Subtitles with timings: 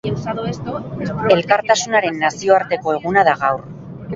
[1.35, 3.67] Elkartasunaren nazioarteko eguna da gaur.